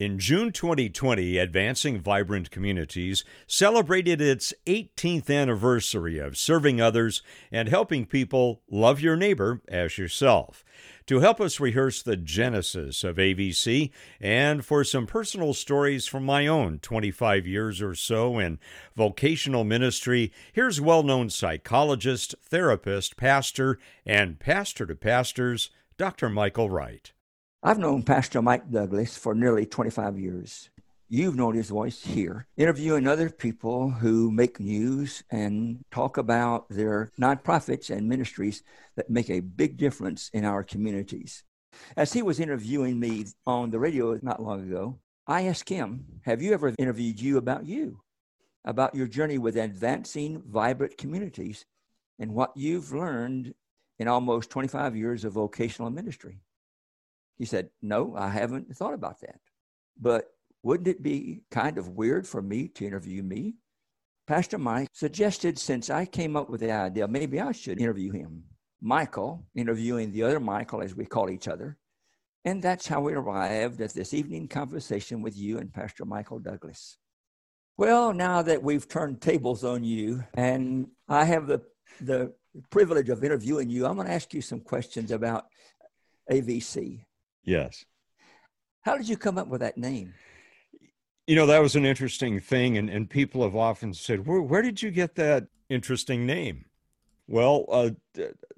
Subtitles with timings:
[0.00, 7.20] In June 2020, Advancing Vibrant Communities celebrated its 18th anniversary of serving others
[7.50, 10.64] and helping people love your neighbor as yourself.
[11.06, 13.90] To help us rehearse the genesis of AVC
[14.20, 18.60] and for some personal stories from my own 25 years or so in
[18.94, 26.28] vocational ministry, here's well known psychologist, therapist, pastor, and pastor to pastors, Dr.
[26.28, 27.10] Michael Wright.
[27.60, 30.70] I've known Pastor Mike Douglas for nearly 25 years.
[31.08, 37.10] You've known his voice here, interviewing other people who make news and talk about their
[37.20, 38.62] nonprofits and ministries
[38.94, 41.42] that make a big difference in our communities.
[41.96, 46.40] As he was interviewing me on the radio not long ago, I asked him, Have
[46.40, 48.02] you ever interviewed you about you,
[48.64, 51.64] about your journey with advancing vibrant communities
[52.20, 53.52] and what you've learned
[53.98, 56.38] in almost 25 years of vocational ministry?
[57.38, 59.40] He said, No, I haven't thought about that.
[60.00, 60.26] But
[60.62, 63.54] wouldn't it be kind of weird for me to interview me?
[64.26, 68.44] Pastor Mike suggested since I came up with the idea, maybe I should interview him.
[68.80, 71.78] Michael, interviewing the other Michael, as we call each other.
[72.44, 76.98] And that's how we arrived at this evening conversation with you and Pastor Michael Douglas.
[77.76, 81.62] Well, now that we've turned tables on you and I have the,
[82.00, 82.32] the
[82.70, 85.46] privilege of interviewing you, I'm going to ask you some questions about
[86.30, 87.00] AVC.
[87.48, 87.86] Yes.
[88.82, 90.12] How did you come up with that name?
[91.26, 94.60] You know, that was an interesting thing, and, and people have often said, where, where
[94.60, 96.66] did you get that interesting name?
[97.26, 97.90] Well, uh,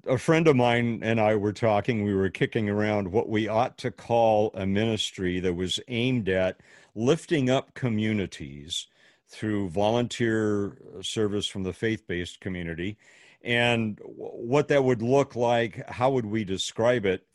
[0.05, 3.77] a friend of mine and I were talking, we were kicking around what we ought
[3.79, 6.59] to call a ministry that was aimed at
[6.93, 8.87] lifting up communities
[9.27, 12.97] through volunteer service from the faith based community
[13.43, 15.89] and what that would look like.
[15.89, 17.25] How would we describe it?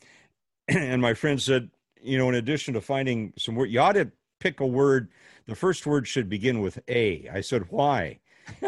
[0.75, 1.69] and my friend said,
[2.01, 5.09] you know, in addition to finding some word, you ought to pick a word.
[5.45, 7.29] The first word should begin with A.
[7.31, 8.19] I said, why?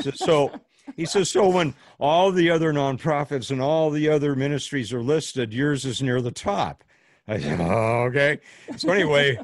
[0.01, 0.51] So, so
[0.95, 5.53] he says, so when all the other nonprofits and all the other ministries are listed,
[5.53, 6.83] yours is near the top.
[7.27, 8.39] I said, oh, okay.
[8.77, 9.37] So anyway,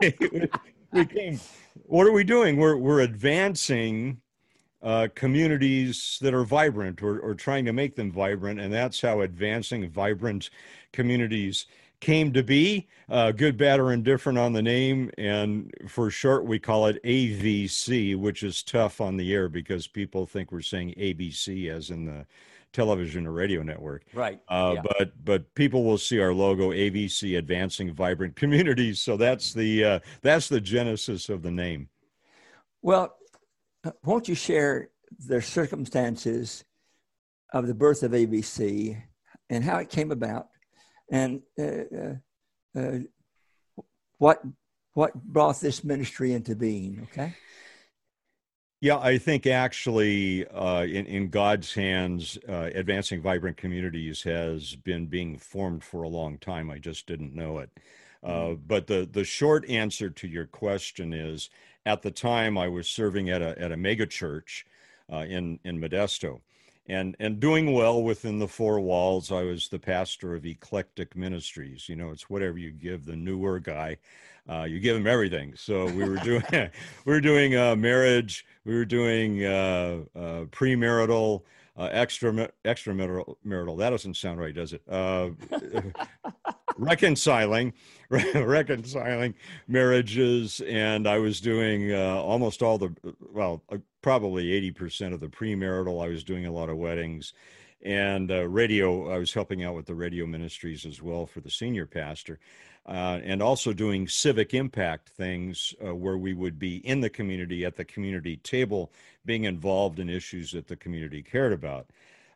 [0.92, 1.40] we came.
[1.84, 2.56] What are we doing?
[2.56, 4.20] We're we're advancing
[4.82, 9.20] uh, communities that are vibrant or, or trying to make them vibrant, and that's how
[9.20, 10.50] advancing vibrant
[10.92, 11.66] communities
[12.00, 12.88] came to be.
[13.08, 15.10] Uh, good, bad, or indifferent on the name.
[15.16, 20.26] And for short, we call it AVC, which is tough on the air because people
[20.26, 22.26] think we're saying ABC as in the
[22.72, 24.04] television or radio network.
[24.12, 24.40] Right.
[24.48, 24.82] Uh, yeah.
[24.98, 29.00] But but people will see our logo AVC, Advancing Vibrant Communities.
[29.00, 31.88] So that's the uh, that's the genesis of the name.
[32.82, 33.16] Well,
[33.84, 34.90] uh, won't you share
[35.26, 36.64] the circumstances
[37.52, 39.00] of the birth of AVC
[39.50, 40.48] and how it came about?
[41.10, 42.14] And uh, uh,
[42.78, 42.98] uh,
[44.18, 44.42] what
[44.94, 47.06] what brought this ministry into being.
[47.10, 47.34] Okay.
[48.80, 55.06] Yeah, I think actually, uh, in in God's hands, uh, advancing vibrant communities has been
[55.06, 56.70] being formed for a long time.
[56.70, 57.70] I just didn't know it.
[58.22, 58.62] Uh, mm-hmm.
[58.66, 61.50] but the the short answer to your question is,
[61.86, 64.64] at the time I was serving at a at a mega church
[65.10, 66.40] in in Modesto,
[66.88, 69.30] and and doing well within the four walls.
[69.30, 71.88] I was the pastor of Eclectic Ministries.
[71.88, 73.98] You know, it's whatever you give the newer guy,
[74.48, 75.54] uh, you give him everything.
[75.56, 76.70] So we were doing we
[77.12, 81.42] were doing uh, marriage, we were doing uh, uh premarital.
[81.76, 82.32] Uh, extra
[82.64, 85.30] extramarital marital that doesn't sound right does it uh,
[86.78, 87.72] reconciling
[88.34, 89.34] reconciling
[89.66, 92.94] marriages and i was doing uh, almost all the
[93.32, 96.02] well uh, probably 80% of the premarital.
[96.02, 97.32] I was doing a lot of weddings
[97.82, 101.50] and uh, radio i was helping out with the radio ministries as well for the
[101.50, 102.38] senior pastor
[102.86, 107.64] uh, and also doing civic impact things uh, where we would be in the community
[107.64, 108.90] at the community table
[109.24, 111.86] being involved in issues that the community cared about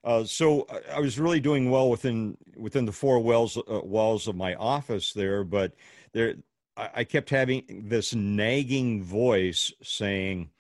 [0.04, 4.34] uh, so I was really doing well within within the four walls uh, walls of
[4.34, 5.74] my office there, but
[6.12, 6.34] there
[6.76, 10.50] I, I kept having this nagging voice saying,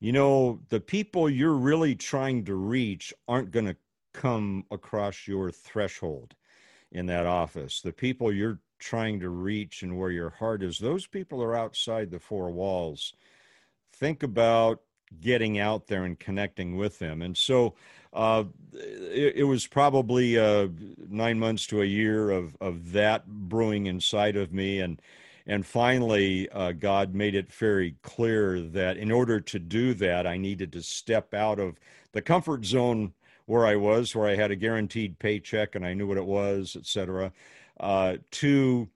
[0.00, 3.76] you know, the people you're really trying to reach aren't going to
[4.12, 6.34] come across your threshold
[6.92, 7.80] in that office.
[7.80, 12.10] The people you're trying to reach and where your heart is, those people are outside
[12.10, 13.12] the four walls.
[13.92, 14.82] Think about
[15.20, 17.22] getting out there and connecting with them.
[17.22, 17.74] And so
[18.12, 20.68] uh, it, it, was probably uh,
[21.08, 24.80] nine months to a year of, of that brewing inside of me.
[24.80, 25.00] And,
[25.46, 30.36] and finally, uh, God made it very clear that in order to do that, I
[30.36, 31.78] needed to step out of
[32.12, 33.12] the comfort zone
[33.46, 36.76] where I was, where I had a guaranteed paycheck and I knew what it was,
[36.78, 37.32] et cetera,
[37.80, 38.88] uh, to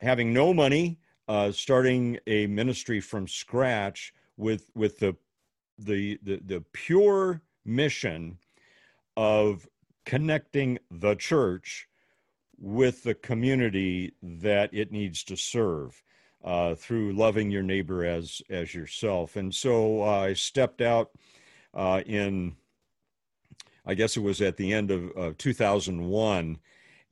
[0.00, 5.16] having no money, uh, starting a ministry from scratch with with the
[5.78, 8.38] the the, the pure mission
[9.16, 9.66] of
[10.04, 11.88] connecting the church
[12.58, 16.02] with the community that it needs to serve
[16.44, 19.36] uh, through loving your neighbor as as yourself.
[19.36, 21.10] And so uh, I stepped out
[21.74, 22.56] uh, in,
[23.86, 26.58] I guess it was at the end of 2001,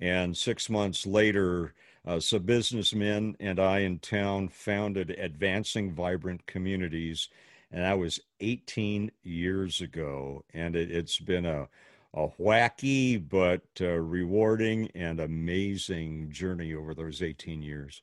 [0.01, 1.75] and six months later.
[2.07, 7.29] Uh, some businessmen and I in town founded Advancing Vibrant Communities,
[7.71, 10.45] and that was 18 years ago.
[10.53, 11.69] And it, has been a,
[12.15, 18.03] a wacky but uh, rewarding and amazing journey over those 18 years.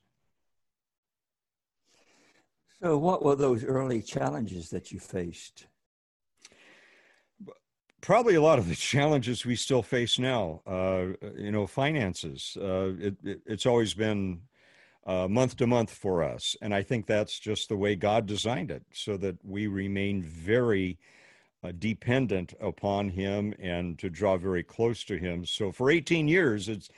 [2.80, 5.66] So, what were those early challenges that you faced?
[8.00, 10.62] Probably a lot of the challenges we still face now.
[10.64, 12.56] Uh, you know, finances.
[12.58, 14.42] Uh, it, it, it's always been
[15.08, 18.70] uh, month to month for us, and I think that's just the way God designed
[18.70, 20.98] it, so that we remain very
[21.64, 25.46] uh, dependent upon Him and to draw very close to Him.
[25.46, 26.90] So, for 18 years, it's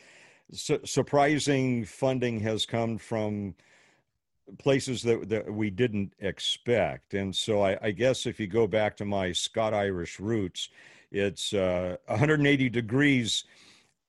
[0.52, 3.54] su- surprising funding has come from
[4.58, 7.14] places that, that we didn't expect.
[7.14, 10.70] And so I, I, guess if you go back to my Scott Irish roots,
[11.12, 13.44] it's uh, 180 degrees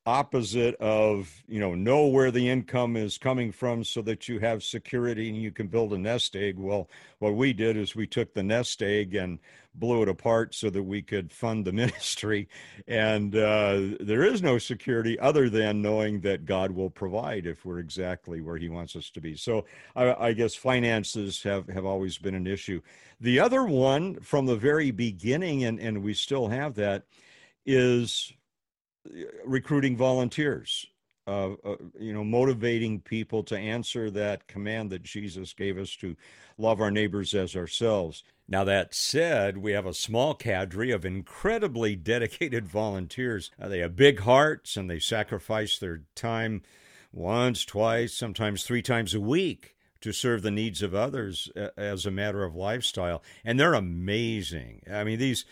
[0.05, 4.63] opposite of you know know where the income is coming from so that you have
[4.63, 6.57] security and you can build a nest egg.
[6.57, 6.89] Well
[7.19, 9.37] what we did is we took the nest egg and
[9.75, 12.49] blew it apart so that we could fund the ministry.
[12.87, 17.79] And uh, there is no security other than knowing that god will provide if we're
[17.79, 19.35] exactly where he wants us to be.
[19.35, 19.65] So
[19.95, 22.81] i, I guess finances have have always been an issue.
[23.19, 27.03] The other one from the very beginning and and we still have that
[27.67, 28.33] is
[29.45, 30.85] recruiting volunteers,
[31.27, 36.15] uh, uh, you know, motivating people to answer that command that Jesus gave us to
[36.57, 38.23] love our neighbors as ourselves.
[38.47, 43.51] Now, that said, we have a small cadre of incredibly dedicated volunteers.
[43.59, 46.61] Uh, they have big hearts and they sacrifice their time
[47.13, 52.05] once, twice, sometimes three times a week to serve the needs of others uh, as
[52.05, 53.23] a matter of lifestyle.
[53.45, 54.81] And they're amazing.
[54.91, 55.45] I mean, these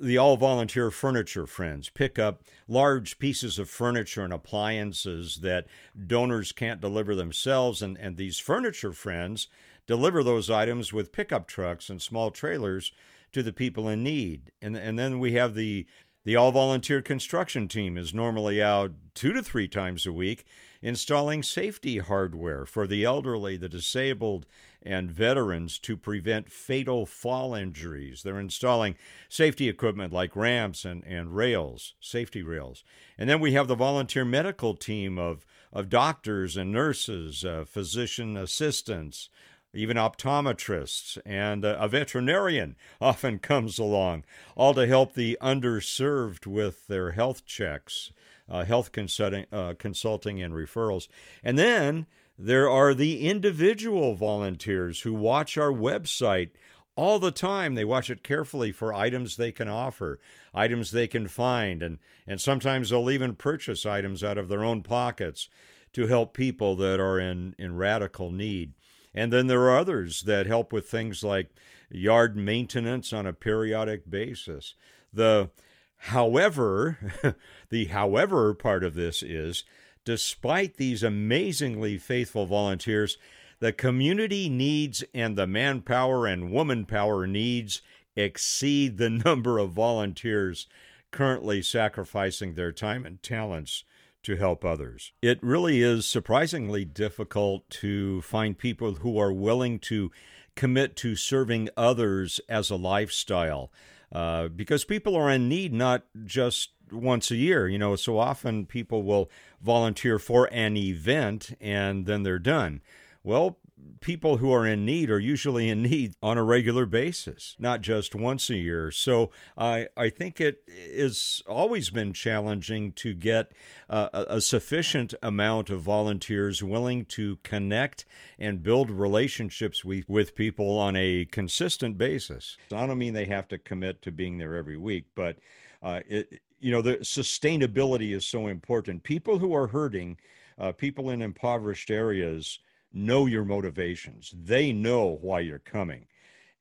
[0.00, 1.88] the all volunteer furniture friends.
[1.88, 5.66] Pick up large pieces of furniture and appliances that
[6.06, 9.48] donors can't deliver themselves and, and these furniture friends
[9.86, 12.92] deliver those items with pickup trucks and small trailers
[13.32, 14.52] to the people in need.
[14.62, 15.86] And and then we have the
[16.24, 20.44] the all volunteer construction team is normally out 2 to 3 times a week
[20.82, 24.46] installing safety hardware for the elderly the disabled
[24.82, 28.22] and veterans to prevent fatal fall injuries.
[28.22, 28.94] They're installing
[29.28, 32.84] safety equipment like ramps and, and rails, safety rails.
[33.18, 38.36] And then we have the volunteer medical team of, of doctors and nurses, uh, physician
[38.36, 39.28] assistants,
[39.74, 44.24] even optometrists, and a veterinarian often comes along,
[44.54, 48.12] all to help the underserved with their health checks,
[48.48, 51.08] uh, health consulting, uh, consulting, and referrals.
[51.42, 52.06] And then
[52.38, 56.50] there are the individual volunteers who watch our website
[56.94, 57.74] all the time.
[57.74, 60.18] They watch it carefully for items they can offer,
[60.54, 64.82] items they can find, and, and sometimes they'll even purchase items out of their own
[64.82, 65.48] pockets
[65.92, 68.74] to help people that are in, in radical need.
[69.14, 71.48] And then there are others that help with things like
[71.90, 74.74] yard maintenance on a periodic basis.
[75.12, 75.50] The
[75.96, 77.36] however,
[77.70, 79.64] the however part of this is
[80.04, 83.18] despite these amazingly faithful volunteers,
[83.58, 87.82] the community needs and the manpower and woman power needs
[88.14, 90.66] exceed the number of volunteers
[91.10, 93.84] currently sacrificing their time and talents
[94.22, 95.12] to help others.
[95.22, 100.10] It really is surprisingly difficult to find people who are willing to
[100.56, 103.70] commit to serving others as a lifestyle
[104.12, 107.68] uh, because people are in need not just once a year.
[107.68, 112.80] You know, so often people will volunteer for an event and then they're done.
[113.24, 113.58] Well,
[114.00, 118.14] people who are in need are usually in need on a regular basis, not just
[118.14, 118.90] once a year.
[118.90, 120.62] So I I think it
[120.96, 123.52] has always been challenging to get
[123.88, 128.04] uh, a, sufficient amount of volunteers willing to connect
[128.38, 132.56] and build relationships with, with people on a consistent basis.
[132.72, 135.38] I don't mean they have to commit to being there every week, but
[135.82, 139.02] uh, it, you know, the sustainability is so important.
[139.02, 140.16] People who are hurting,
[140.58, 142.60] uh, people in impoverished areas,
[142.96, 144.34] know your motivations.
[144.34, 146.06] They know why you're coming.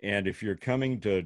[0.04, 1.24] And if you're coming to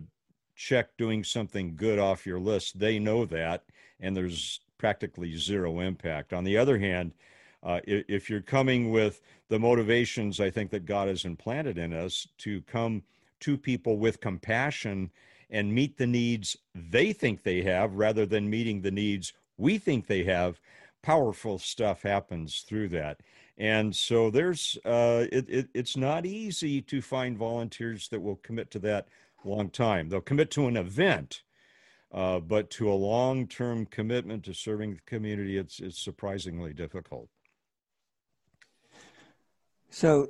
[0.55, 3.63] check doing something good off your list, they know that,
[3.99, 6.33] and there's practically zero impact.
[6.33, 7.13] On the other hand,
[7.61, 12.27] Uh, if you're coming with the motivations I think that God has implanted in us
[12.37, 13.03] to come
[13.41, 15.11] to people with compassion
[15.49, 20.07] and meet the needs they think they have rather than meeting the needs we think
[20.07, 20.61] they have,
[21.01, 23.19] powerful stuff happens through that.
[23.59, 28.71] And so there's uh, it, it, it's not easy to find volunteers that will commit
[28.71, 29.09] to that
[29.43, 30.07] long time.
[30.07, 31.43] They'll commit to an event,
[32.13, 37.27] uh, but to a long-term commitment to serving the community, it's it's surprisingly difficult.
[39.89, 40.29] So,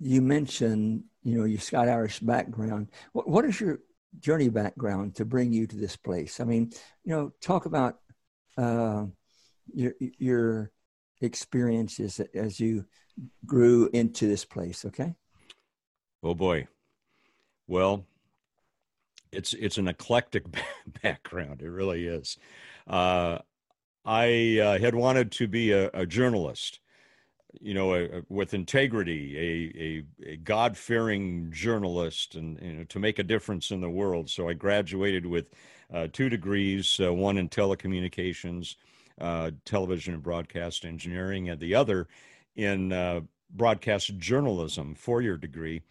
[0.00, 2.88] you mentioned you know your Scott Irish background.
[3.12, 3.80] What what is your
[4.20, 6.40] journey background to bring you to this place?
[6.40, 6.72] I mean,
[7.04, 7.98] you know, talk about
[8.56, 9.04] uh,
[9.74, 10.70] your your
[11.20, 12.84] experiences as you
[13.44, 14.84] grew into this place.
[14.84, 15.14] Okay.
[16.22, 16.68] Oh boy.
[17.66, 18.04] Well,
[19.32, 20.44] it's it's an eclectic
[21.02, 21.62] background.
[21.62, 22.36] It really is.
[22.86, 23.38] Uh,
[24.04, 26.78] I uh, had wanted to be a, a journalist,
[27.60, 32.98] you know, a, a, with integrity, a, a, God fearing journalist, and you know, to
[33.00, 34.30] make a difference in the world.
[34.30, 35.50] So I graduated with
[35.92, 38.76] uh, two degrees, uh, one in telecommunications,
[39.20, 42.08] uh, television and broadcast engineering, and the other
[42.54, 43.20] in uh,
[43.50, 45.82] broadcast journalism, four year degree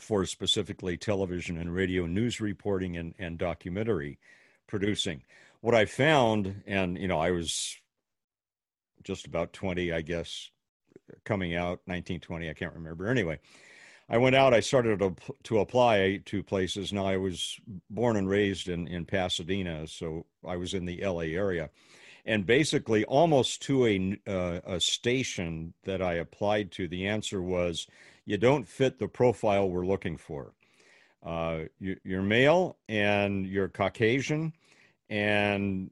[0.00, 4.18] for specifically television and radio news reporting and, and documentary
[4.66, 5.22] producing.
[5.60, 7.76] What I found, and you know, I was
[9.04, 10.50] just about 20, I guess,
[11.24, 13.08] coming out, 1920, I can't remember.
[13.08, 13.38] Anyway,
[14.08, 15.14] I went out, I started to,
[15.44, 16.92] to apply to places.
[16.92, 21.34] Now, I was born and raised in, in Pasadena, so I was in the LA
[21.34, 21.70] area.
[22.26, 27.86] And basically, almost to a, uh, a station that I applied to, the answer was,
[28.24, 30.52] you don't fit the profile we're looking for.
[31.24, 34.52] Uh, you, are male and you're Caucasian
[35.08, 35.90] and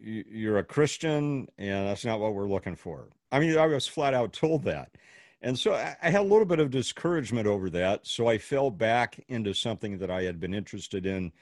[0.00, 3.08] you're a Christian, and that's not what we're looking for.
[3.30, 4.92] I mean, I was flat out told that.
[5.40, 8.06] And so I, I had a little bit of discouragement over that.
[8.06, 11.32] So I fell back into something that I had been interested in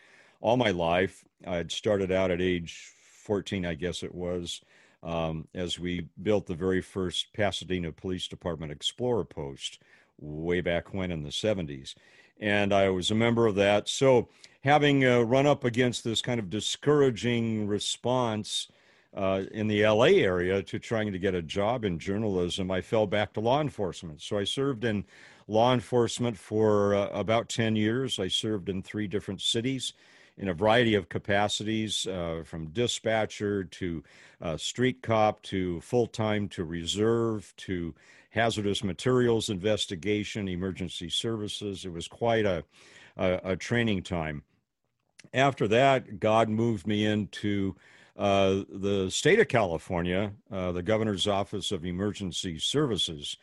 [0.40, 1.24] all my life.
[1.46, 2.90] I had started out at age
[3.20, 4.60] 14, I guess it was,
[5.02, 9.78] um, as we built the very first Pasadena Police Department Explorer post
[10.18, 11.94] way back when in the 70s.
[12.40, 13.88] And I was a member of that.
[13.88, 14.28] So
[14.62, 18.68] having uh, run up against this kind of discouraging response
[19.14, 23.06] uh, in the LA area to trying to get a job in journalism, I fell
[23.06, 24.22] back to law enforcement.
[24.22, 25.04] So I served in
[25.48, 28.18] law enforcement for uh, about 10 years.
[28.18, 29.94] I served in three different cities
[30.38, 34.02] in a variety of capacities, uh, from dispatcher to
[34.40, 37.94] uh, street cop to full time to reserve to
[38.30, 41.84] hazardous materials investigation, emergency services.
[41.84, 42.64] It was quite a,
[43.16, 44.42] a, a training time.
[45.34, 47.76] After that, God moved me into
[48.16, 53.36] uh, the state of California, uh, the governor's office of emergency services,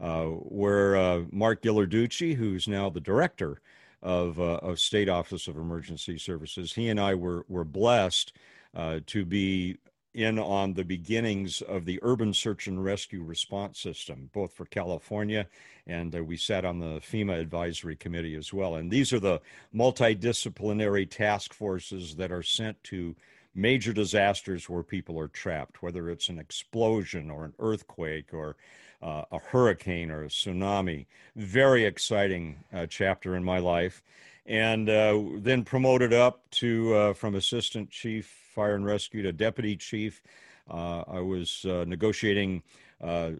[0.00, 3.60] uh, where uh, Mark Ghilarducci, who's now the director
[4.02, 8.32] of, uh, of State Office of Emergency Services, he and I were were blessed
[8.74, 9.78] uh, to be
[10.14, 15.46] in on the beginnings of the urban search and rescue response system, both for California
[15.88, 18.76] and uh, we sat on the FEMA advisory committee as well.
[18.76, 19.40] And these are the
[19.74, 23.16] multidisciplinary task forces that are sent to
[23.54, 28.56] major disasters where people are trapped, whether it's an explosion or an earthquake or
[29.02, 31.06] uh, a hurricane or a tsunami.
[31.36, 34.02] Very exciting uh, chapter in my life.
[34.46, 39.76] And uh, then promoted up to uh, from assistant chief fire and rescue to deputy
[39.76, 40.22] chief.
[40.70, 42.62] Uh, I was uh, negotiating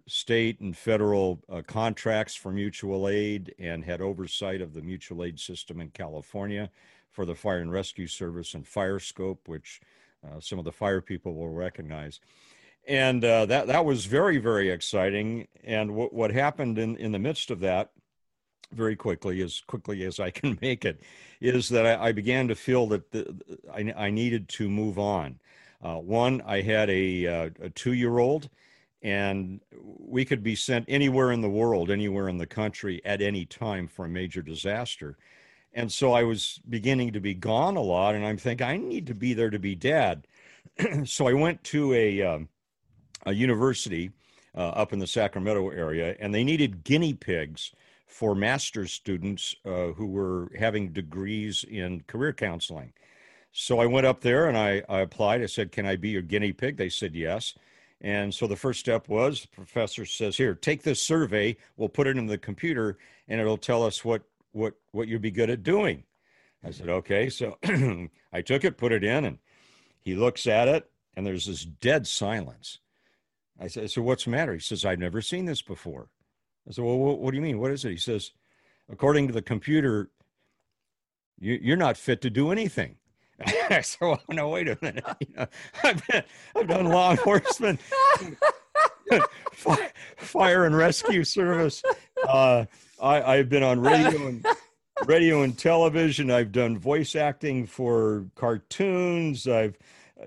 [0.07, 5.81] state and federal contracts for mutual aid and had oversight of the mutual aid system
[5.81, 6.71] in California
[7.11, 9.81] for the Fire and Rescue Service and FireScope, which
[10.25, 12.21] uh, some of the fire people will recognize.
[12.89, 15.47] And uh, that that was very very exciting.
[15.63, 17.91] And what what happened in in the midst of that,
[18.73, 21.01] very quickly as quickly as I can make it,
[21.41, 25.39] is that I, I began to feel that the, I, I needed to move on.
[25.83, 28.49] Uh, one, I had a, uh, a two year old,
[29.03, 33.45] and we could be sent anywhere in the world, anywhere in the country at any
[33.45, 35.17] time for a major disaster.
[35.73, 39.07] And so I was beginning to be gone a lot, and I'm thinking I need
[39.07, 40.27] to be there to be dad.
[41.05, 42.49] so I went to a um,
[43.29, 44.11] a university
[44.57, 47.73] uh, up in the Sacramento area, and they needed guinea pigs
[48.07, 52.93] for master's students uh, who were having degrees in career counseling.
[53.53, 55.43] So I went up there and I, I applied.
[55.43, 57.55] I said, "Can I be your guinea pig?" They said yes.
[58.01, 62.07] And so the first step was the professor says, Here, take this survey, we'll put
[62.07, 65.63] it in the computer, and it'll tell us what what what you'd be good at
[65.63, 66.05] doing.
[66.65, 67.29] I said, okay.
[67.29, 67.59] So
[68.33, 69.39] I took it, put it in, and
[70.01, 72.79] he looks at it, and there's this dead silence.
[73.61, 74.55] I said, so what's the matter?
[74.55, 76.09] He says, I've never seen this before.
[76.69, 77.59] I said, well, what, what do you mean?
[77.59, 77.91] What is it?
[77.91, 78.33] He says,
[78.91, 80.11] according to the computer,
[81.41, 82.97] you, are not fit to do anything.
[83.71, 85.05] I said, well, no, wait a minute.
[85.21, 85.47] You know,
[85.83, 86.23] I've, been,
[86.57, 87.81] I've done law enforcement,
[90.17, 91.83] fire and rescue service.
[92.27, 92.65] Uh,
[93.01, 94.45] I, I've been on radio and
[95.07, 96.31] radio and television.
[96.31, 99.47] I've done voice acting for cartoons.
[99.47, 99.79] I've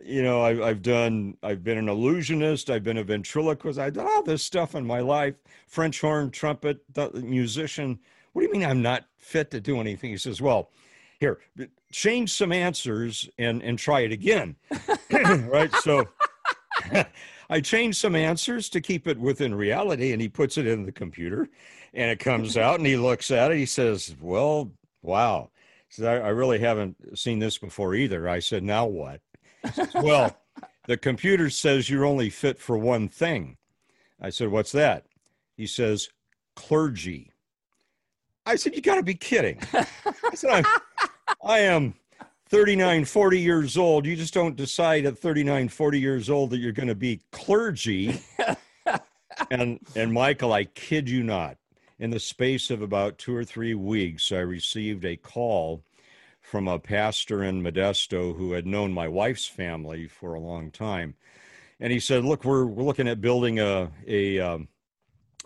[0.03, 4.07] you know, I've, I've done, I've been an illusionist, I've been a ventriloquist, I've done
[4.07, 5.36] all this stuff in my life
[5.67, 6.79] French horn, trumpet,
[7.13, 8.00] musician.
[8.33, 10.12] What do you mean I'm not fit to do anything?
[10.12, 10.69] He says, Well,
[11.19, 11.39] here,
[11.91, 14.55] change some answers and, and try it again.
[15.12, 15.74] right.
[15.75, 16.07] So
[17.50, 20.91] I changed some answers to keep it within reality, and he puts it in the
[20.91, 21.50] computer
[21.93, 23.57] and it comes out and he looks at it.
[23.57, 24.71] He says, Well,
[25.01, 25.50] wow.
[25.89, 28.27] He Says, I, I really haven't seen this before either.
[28.27, 29.21] I said, Now what?
[29.96, 30.38] Well,
[30.88, 33.58] the computer says you're only fit for one thing.
[34.20, 35.06] I said, What's that?
[35.56, 36.10] He says,
[36.56, 37.32] clergy.
[38.46, 39.60] I said, You got to be kidding.
[39.74, 40.65] I said, I'm,
[41.44, 41.94] I am
[42.50, 44.06] 39, 40 years old.
[44.06, 48.22] You just don't decide at 39, 40 years old that you're going to be clergy.
[49.51, 51.58] and, and Michael, I kid you not,
[52.00, 55.84] in the space of about two or three weeks, I received a call
[56.51, 61.15] from a pastor in Modesto who had known my wife's family for a long time.
[61.79, 64.67] And he said, Look, we're, we're looking at building a, a, um,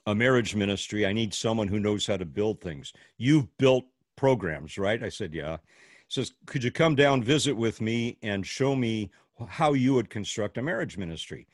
[0.07, 1.05] a marriage ministry.
[1.05, 2.91] I need someone who knows how to build things.
[3.19, 3.85] You've built
[4.15, 5.03] programs, right?
[5.03, 5.57] I said, Yeah.
[6.07, 9.11] He says, Could you come down, visit with me, and show me
[9.47, 11.47] how you would construct a marriage ministry?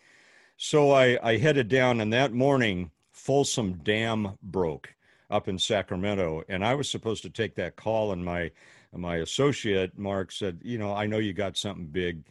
[0.56, 4.96] So I, I headed down, and that morning, Folsom Dam broke
[5.32, 6.44] up in Sacramento.
[6.50, 8.52] And I was supposed to take that call, and my
[8.94, 12.24] my associate Mark said, "You know, I know you got something big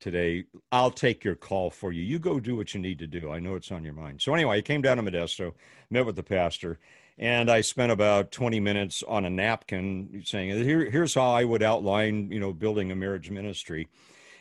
[0.00, 0.44] today.
[0.72, 2.02] I'll take your call for you.
[2.02, 3.30] You go do what you need to do.
[3.30, 5.54] I know it's on your mind." So anyway, I came down to Modesto,
[5.90, 6.78] met with the pastor,
[7.18, 11.62] and I spent about 20 minutes on a napkin saying, Here, "Here's how I would
[11.62, 13.88] outline, you know, building a marriage ministry."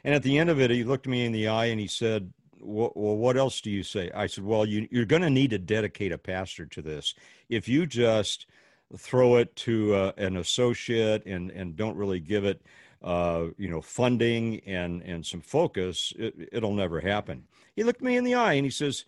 [0.04, 2.32] And at the end of it, he looked me in the eye and he said,
[2.62, 4.12] well, what else do you say?
[4.14, 7.14] I said, well, you, you're going to need to dedicate a pastor to this.
[7.50, 8.48] If you just
[8.96, 12.62] throw it to uh, an associate and and don't really give it
[13.02, 17.44] uh, you know funding and and some focus, it, it'll never happen.
[17.76, 19.06] He looked me in the eye and he says,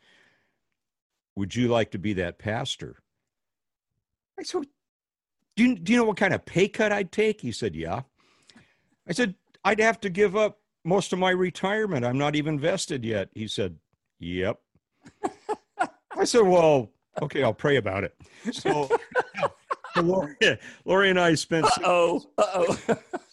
[1.36, 2.98] "Would you like to be that pastor?"
[4.38, 4.64] I said,
[5.56, 8.02] "Do you, do you know what kind of pay cut I'd take?" He said, "Yeah."
[9.08, 12.04] I said, "I'd have to give up most of my retirement.
[12.04, 13.78] I'm not even vested yet." He said,
[14.20, 14.60] "Yep."
[16.18, 18.16] I said, "Well." Okay, I'll pray about it.
[18.54, 18.90] So
[19.98, 20.36] Lori,
[20.86, 21.66] Lori and I spent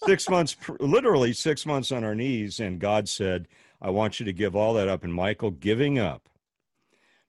[0.04, 3.46] six months, literally six months on our knees, and God said,
[3.80, 6.28] "I want you to give all that up." And Michael, giving up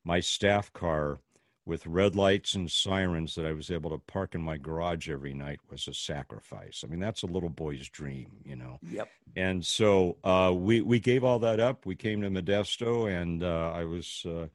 [0.03, 1.19] my staff car
[1.67, 5.34] with red lights and sirens that I was able to park in my garage every
[5.34, 6.84] night was a sacrifice.
[6.84, 8.80] I mean, that's a little boy's dream, you know.
[8.89, 9.10] Yep.
[9.36, 11.86] And so uh, we we gave all that up.
[11.86, 14.25] We came to Modesto, and uh, I was.
[14.25, 14.47] Uh,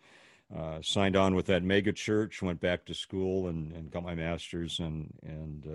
[0.54, 4.14] uh, signed on with that mega church, went back to school and, and got my
[4.14, 5.66] master's and, and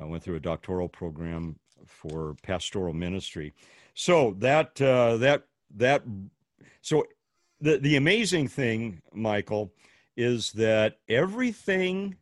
[0.00, 3.52] uh, went through a doctoral program for pastoral ministry.
[3.94, 6.04] So that, uh, that, that,
[6.82, 7.04] so
[7.60, 9.72] the, the amazing thing, Michael,
[10.16, 12.16] is that everything,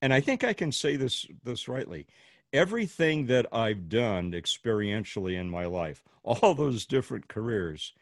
[0.00, 2.06] and I think I can say this, this rightly,
[2.52, 7.92] everything that I've done experientially in my life, all those different careers,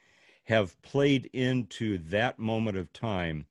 [0.45, 3.47] have played into that moment of time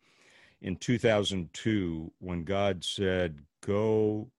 [0.61, 4.29] in 2002 when God said, Go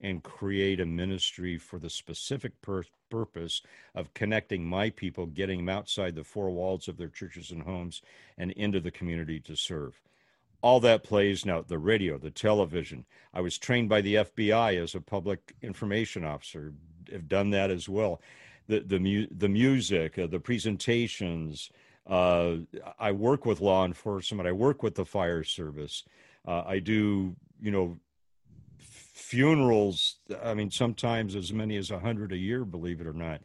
[0.00, 3.62] and create a ministry for the specific pur- purpose
[3.94, 8.02] of connecting my people, getting them outside the four walls of their churches and homes
[8.36, 10.00] and into the community to serve.
[10.60, 13.04] All that plays now the radio, the television.
[13.32, 16.72] I was trained by the FBI as a public information officer,
[17.12, 18.20] have done that as well.
[18.66, 21.70] The, the, mu- the music, uh, the presentations,
[22.06, 22.56] uh,
[22.98, 24.48] I work with law enforcement.
[24.48, 26.04] I work with the fire service.
[26.46, 27.98] Uh, I do, you know,
[28.78, 30.16] funerals.
[30.42, 33.42] I mean, sometimes as many as a hundred a year, believe it or not.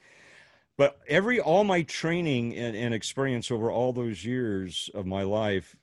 [0.77, 5.75] But every all my training and, and experience over all those years of my life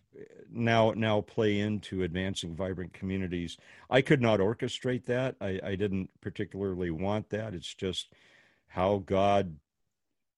[0.51, 3.57] now now play into advancing vibrant communities.
[3.89, 5.37] I could not orchestrate that.
[5.41, 7.55] I, I didn't particularly want that.
[7.55, 8.13] It's just
[8.69, 9.57] how God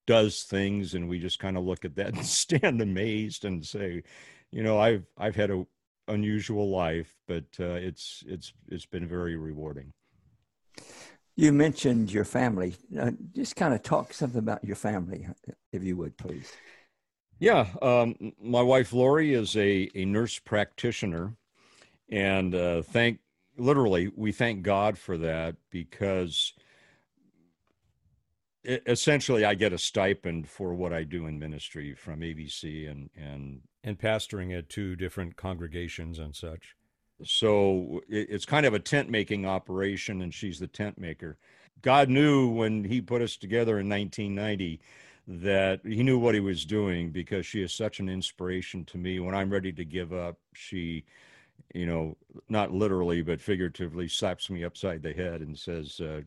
[0.06, 4.02] does things and we just kind of look at that and stand amazed and say
[4.50, 5.64] you know i've i've had a
[6.08, 9.92] unusual life but uh, it's it's it's been very rewarding
[11.36, 15.26] you mentioned your family uh, just kind of talk something about your family
[15.72, 16.52] if you would please
[17.38, 21.34] Yeah, um, my wife Lori is a, a nurse practitioner,
[22.08, 23.18] and uh, thank
[23.56, 26.52] literally we thank God for that because
[28.64, 33.62] essentially I get a stipend for what I do in ministry from AVC and and
[33.84, 36.76] and pastoring at two different congregations and such.
[37.24, 41.38] So it, it's kind of a tent making operation, and she's the tent maker.
[41.82, 44.80] God knew when He put us together in 1990
[45.26, 49.20] that he knew what he was doing because she is such an inspiration to me.
[49.20, 51.04] When I'm ready to give up, she,
[51.74, 52.16] you know,
[52.48, 56.22] not literally but figuratively, slaps me upside the head and says, uh,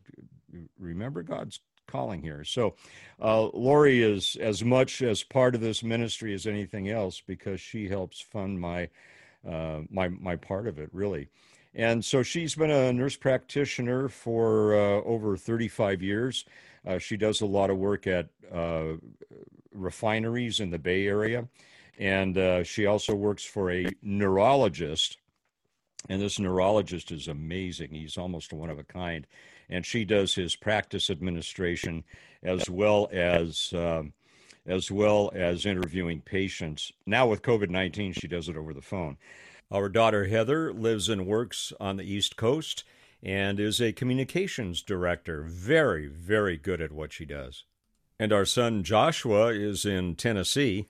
[0.80, 2.76] "Remember God's calling here." So,
[3.22, 7.90] uh, Lori is as much as part of this ministry as anything else because she
[7.90, 8.90] helps fund my
[9.48, 11.28] uh, my my part of it really.
[11.76, 16.46] And so she's been a nurse practitioner for uh, over 35 years.
[16.88, 18.94] Uh, she does a lot of work at uh,
[19.74, 21.48] refineries in the Bay Area.
[22.00, 25.18] And uh, she also works for a neurologist.
[26.08, 27.90] And this neurologist is amazing.
[27.92, 29.28] He's almost one of a kind.
[29.70, 32.06] And she does his practice administration
[32.42, 33.74] as well as.
[33.76, 34.14] Um,
[34.68, 36.92] as well as interviewing patients.
[37.06, 39.16] Now, with COVID 19, she does it over the phone.
[39.72, 42.84] Our daughter Heather lives and works on the East Coast
[43.24, 45.42] and is a communications director.
[45.42, 47.64] Very, very good at what she does.
[48.20, 50.88] And our son Joshua is in Tennessee.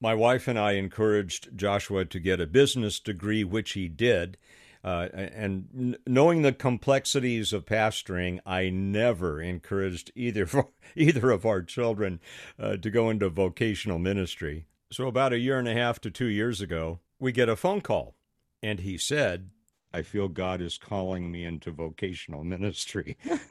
[0.00, 4.36] My wife and I encouraged Joshua to get a business degree, which he did.
[4.84, 10.48] Uh, and knowing the complexities of pastoring, I never encouraged either
[10.94, 12.20] either of our children
[12.58, 14.66] uh, to go into vocational ministry.
[14.92, 17.80] So about a year and a half to two years ago, we get a phone
[17.80, 18.14] call,
[18.62, 19.50] and he said,
[19.92, 23.16] I feel God is calling me into vocational ministry.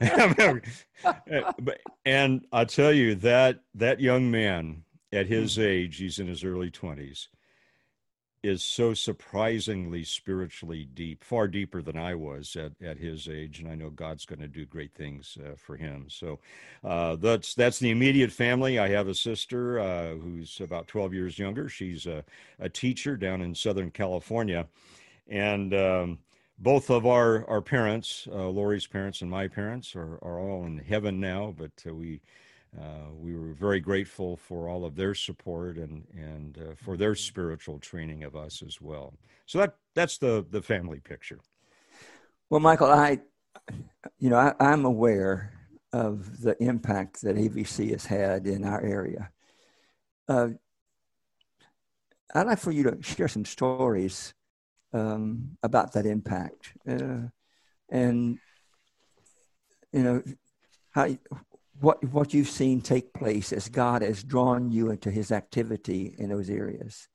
[2.04, 5.62] and I'll tell you that that young man at his hmm.
[5.62, 7.28] age, he's in his early 20s,
[8.42, 13.58] is so surprisingly spiritually deep, far deeper than I was at, at his age.
[13.58, 16.06] And I know God's going to do great things uh, for him.
[16.08, 16.38] So
[16.84, 18.78] uh, that's that's the immediate family.
[18.78, 21.68] I have a sister uh, who's about 12 years younger.
[21.68, 22.24] She's a,
[22.60, 24.68] a teacher down in Southern California.
[25.26, 26.18] And um,
[26.58, 30.78] both of our our parents, uh, Lori's parents and my parents, are are all in
[30.78, 31.54] heaven now.
[31.56, 32.20] But uh, we
[32.76, 37.14] uh, we were very grateful for all of their support and and uh, for their
[37.14, 39.14] spiritual training of us as well.
[39.46, 41.40] So that that's the the family picture.
[42.50, 43.20] Well, Michael, I
[44.18, 45.52] you know I, I'm aware
[45.92, 49.30] of the impact that AVC has had in our area.
[50.28, 50.48] Uh,
[52.34, 54.34] I'd like for you to share some stories
[54.92, 57.28] um, about that impact, uh,
[57.88, 58.38] and
[59.92, 60.22] you know
[60.90, 61.08] how
[61.80, 66.28] what what you've seen take place as God has drawn you into His activity in
[66.28, 67.08] those areas.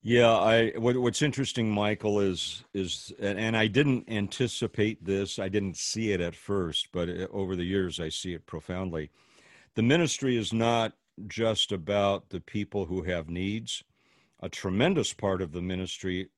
[0.00, 5.38] Yeah, I what, what's interesting, Michael, is is and I didn't anticipate this.
[5.38, 9.10] I didn't see it at first, but uh, over the years, I see it profoundly.
[9.74, 10.92] The ministry is not
[11.26, 13.82] just about the people who have needs.
[14.40, 16.28] A tremendous part of the ministry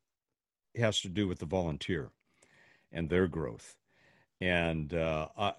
[0.76, 2.10] has to do with the volunteer
[2.90, 3.76] and their growth.
[4.40, 5.52] And uh, uh,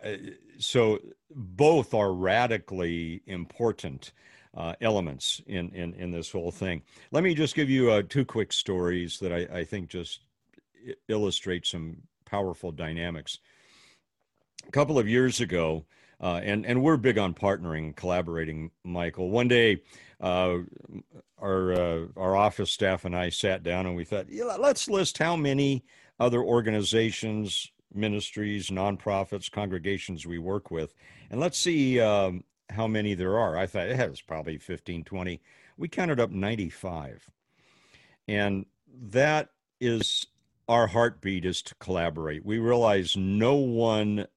[0.57, 4.11] so both are radically important
[4.55, 6.81] uh, elements in, in, in this whole thing.
[7.11, 10.21] Let me just give you uh, two quick stories that I, I think just
[11.07, 13.39] illustrate some powerful dynamics.
[14.67, 15.85] A couple of years ago,
[16.21, 18.69] uh, and and we're big on partnering, collaborating.
[18.83, 19.81] Michael, one day,
[20.19, 20.57] uh,
[21.39, 25.17] our uh, our office staff and I sat down and we thought, yeah, let's list
[25.17, 25.83] how many
[26.19, 30.93] other organizations, ministries, nonprofits, congregations we work with,
[31.29, 33.57] and let's see um, how many there are.
[33.57, 35.41] I thought it was probably 15, 20.
[35.77, 37.29] We counted up 95,
[38.27, 38.65] and
[39.09, 39.49] that
[39.79, 40.27] is
[40.67, 42.45] our heartbeat is to collaborate.
[42.45, 44.27] We realize no one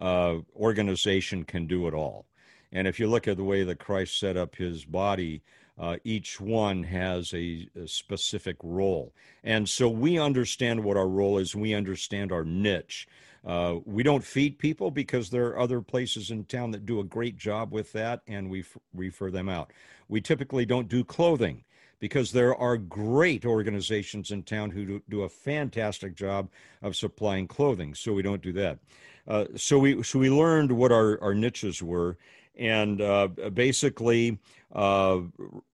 [0.00, 2.26] uh, organization can do it all.
[2.72, 5.42] And if you look at the way that Christ set up his body,
[5.78, 9.12] uh, each one has a, a, specific role.
[9.42, 13.08] And so we understand what our role is, we understand our niche.
[13.44, 17.04] Uh, we don't feed people because there are other places in town that do a
[17.04, 19.72] great job with that, and we f- refer them out.
[20.08, 21.64] We typically don't do clothing
[22.00, 26.48] because there are great organizations in town who do, do a fantastic job
[26.82, 28.78] of supplying clothing, so we don't do that.
[29.26, 32.16] Uh, so we so we learned what our, our niches were,
[32.56, 34.38] and uh, basically
[34.74, 35.20] uh,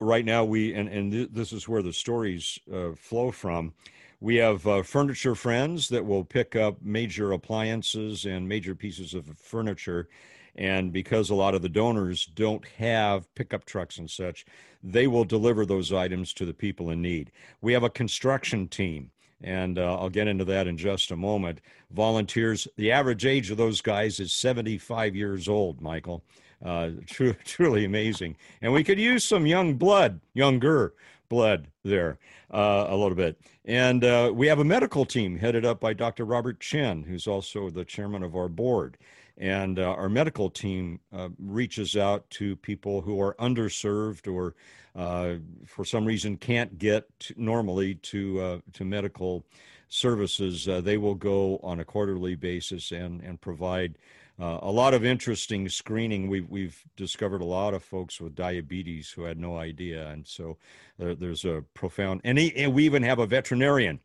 [0.00, 3.72] right now we and and th- this is where the stories uh, flow from.
[4.20, 9.26] We have uh, furniture friends that will pick up major appliances and major pieces of
[9.38, 10.10] furniture,
[10.56, 14.44] And because a lot of the donors don't have pickup trucks and such,
[14.82, 17.32] they will deliver those items to the people in need.
[17.62, 19.10] We have a construction team
[19.42, 21.60] and uh, I'll get into that in just a moment.
[21.90, 26.22] Volunteers, the average age of those guys is 75 years old, Michael.
[26.64, 28.36] Uh, true, truly amazing.
[28.60, 30.94] And we could use some young blood, younger
[31.28, 32.18] blood there
[32.52, 33.40] uh, a little bit.
[33.64, 36.24] And uh, we have a medical team headed up by Dr.
[36.24, 38.98] Robert Chen, who's also the chairman of our board.
[39.38, 44.54] And uh, our medical team uh, reaches out to people who are underserved or
[44.94, 49.46] uh, for some reason can't get normally to uh, to medical
[49.88, 50.68] services.
[50.82, 53.96] They will go on a quarterly basis and and provide.
[54.40, 56.28] Uh, a lot of interesting screening.
[56.28, 60.56] We've we've discovered a lot of folks with diabetes who had no idea, and so
[60.98, 62.22] there's a profound.
[62.24, 64.00] And, he, and we even have a veterinarian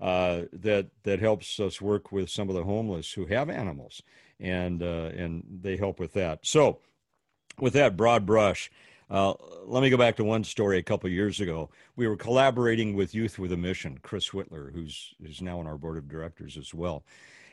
[0.00, 4.02] uh, that that helps us work with some of the homeless who have animals,
[4.38, 6.46] and uh, and they help with that.
[6.46, 6.78] So,
[7.58, 8.70] with that broad brush,
[9.10, 11.70] uh, let me go back to one story a couple years ago.
[11.96, 15.76] We were collaborating with Youth with a Mission, Chris Whitler, who's who's now on our
[15.76, 17.04] board of directors as well.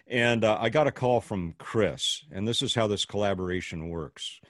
[0.10, 4.42] And uh, I got a call from Chris, and this is how this collaboration works.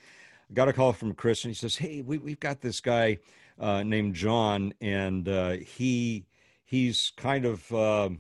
[0.50, 3.20] I got a call from Chris, and he says, "Hey, we, we've got this guy
[3.60, 6.26] uh, named John, and uh, he
[6.64, 8.20] he's kind of um,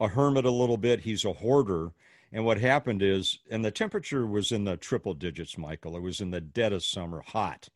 [0.00, 1.00] a hermit a little bit.
[1.00, 1.92] He's a hoarder."
[2.32, 5.96] And what happened is, and the temperature was in the triple digits, Michael.
[5.96, 7.68] It was in the dead of summer, hot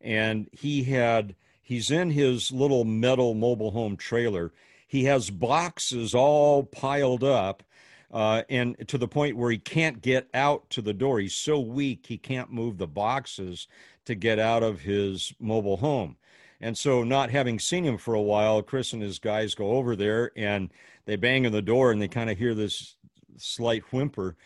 [0.00, 4.52] and he had he's in his little metal mobile home trailer.
[4.86, 7.62] He has boxes all piled up,
[8.10, 11.20] uh, and to the point where he can't get out to the door.
[11.20, 13.68] He's so weak he can't move the boxes
[14.06, 16.16] to get out of his mobile home.
[16.60, 19.94] And so, not having seen him for a while, Chris and his guys go over
[19.94, 20.72] there and
[21.04, 22.96] they bang on the door and they kind of hear this
[23.36, 24.36] slight whimper.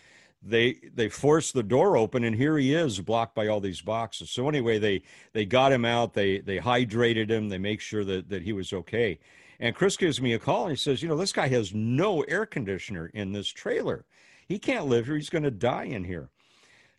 [0.43, 4.31] They they force the door open and here he is blocked by all these boxes.
[4.31, 6.15] So anyway they they got him out.
[6.15, 7.49] They they hydrated him.
[7.49, 9.21] They make sure that that he was okay
[9.63, 12.21] and chris gives me a call and he says you know this guy has no
[12.23, 14.05] air conditioner in this trailer.
[14.49, 15.15] He can't live here.
[15.15, 16.29] He's going to die in here.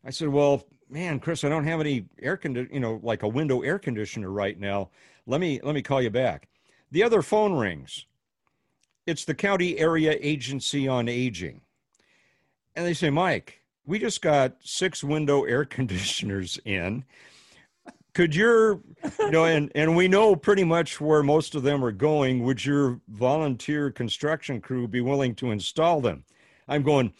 [0.03, 3.27] I said well man chris i don't have any air condi- you know like a
[3.27, 4.89] window air conditioner right now.
[5.27, 6.47] Let me let me call you back.
[6.89, 8.05] The other phone rings.
[9.05, 11.61] It's the county area agency on aging.
[12.75, 17.03] And they say, Mike, we just got six window air conditioners in.
[18.13, 18.79] Could your,
[19.19, 22.43] you know, and, and we know pretty much where most of them are going.
[22.43, 26.23] Would your volunteer construction crew be willing to install them?
[26.67, 27.13] I'm going,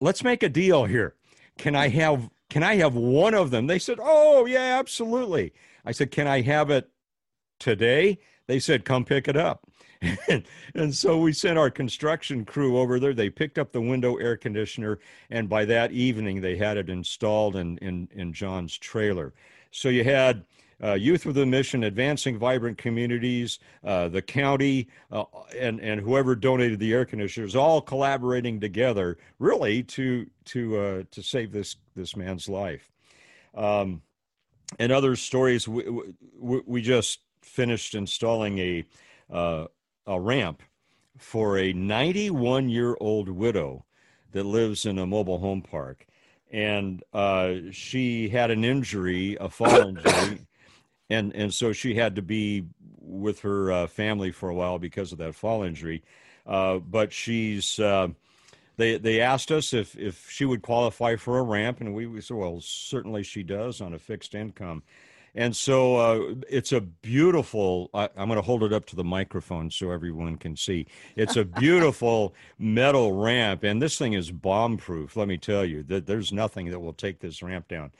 [0.00, 1.14] let's make a deal here.
[1.56, 3.66] Can I have can I have one of them?
[3.66, 5.52] They said, Oh, yeah, absolutely.
[5.84, 6.88] I said, Can I have it
[7.58, 8.20] today?
[8.46, 9.68] They said, Come pick it up.
[10.74, 13.14] and, so we sent our construction crew over there.
[13.14, 14.98] They picked up the window air conditioner,
[15.30, 19.32] and by that evening, they had it installed in, in, in John's trailer.
[19.74, 20.44] So you had
[20.82, 25.24] uh, Youth with a Mission, Advancing Vibrant Communities, uh, the county, uh,
[25.58, 31.22] and and whoever donated the air conditioners, all collaborating together, really to to uh, to
[31.24, 32.88] save this this man's life.
[33.52, 34.02] Um,
[34.78, 35.84] and other stories, we,
[36.38, 38.84] we, we just finished installing a
[39.28, 39.66] uh,
[40.06, 40.62] a ramp
[41.18, 43.84] for a 91 year old widow
[44.30, 46.06] that lives in a mobile home park.
[46.54, 50.46] And uh, she had an injury, a fall injury,
[51.10, 52.64] and, and so she had to be
[53.00, 56.04] with her uh, family for a while because of that fall injury.
[56.46, 58.08] Uh, but she's, uh,
[58.76, 62.20] they, they asked us if, if she would qualify for a ramp, and we, we
[62.20, 64.84] said, well, certainly she does on a fixed income.
[65.34, 69.02] And so uh, it's a beautiful, I, am going to hold it up to the
[69.02, 70.86] microphone so everyone can see.
[71.16, 75.82] It's a beautiful metal ramp, and this thing is bomb proof, let me tell you.
[75.84, 77.90] that There's nothing that will take this ramp down.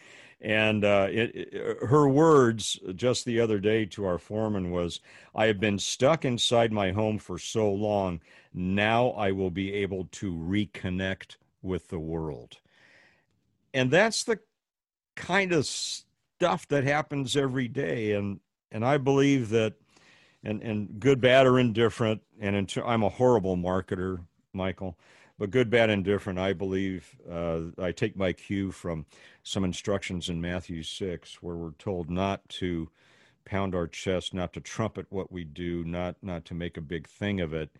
[0.40, 5.00] And uh, it, it, her words just the other day to our foreman was,
[5.34, 8.20] I have been stuck inside my home for so long.
[8.52, 12.58] Now I will be able to reconnect with the world.
[13.72, 14.38] And that's the
[15.16, 15.66] kind of
[16.44, 18.12] stuff that happens every day.
[18.12, 18.38] And
[18.70, 19.72] and I believe that
[20.42, 24.20] and and good bad or indifferent and I'm a horrible marketer
[24.52, 24.98] Michael
[25.38, 29.06] but good bad indifferent I believe uh, I take my cue from
[29.42, 32.90] some instructions in Matthew 6 where we're told not to
[33.46, 37.08] pound our chest not to trumpet what we do not not to make a big
[37.08, 37.70] thing of it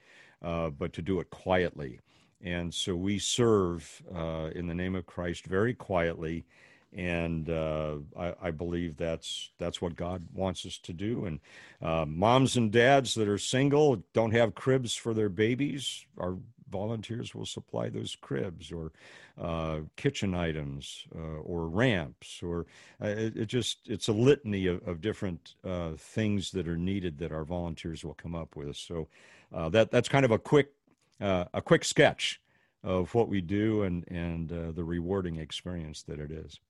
[0.40, 2.00] uh, but to do it quietly.
[2.40, 6.46] And so we serve uh, in the name of Christ very quietly
[6.94, 11.24] and uh, I, I, believe that's that's what God wants us to do.
[11.24, 11.40] And
[11.83, 16.07] uh, moms and dads that are single don't have cribs for their babies.
[16.18, 16.37] Our
[16.70, 18.92] volunteers will supply those cribs or
[19.40, 22.66] uh, kitchen items uh, or ramps or
[23.02, 27.18] uh, it, it, just it's a litany of, of different uh, things that are needed
[27.18, 28.76] that our volunteers will come up with.
[28.76, 29.09] So
[29.52, 30.72] that that's kind of a quick
[31.20, 32.40] a quick sketch
[32.85, 36.61] of what we do and and the rewarding experience that it is.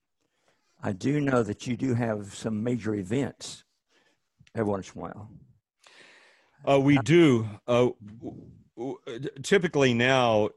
[0.85, 3.65] I do know that you do have some major events
[4.55, 5.31] every once in a while.
[6.69, 7.49] Uh, we do.
[7.67, 7.89] Uh,
[9.43, 10.51] typically now,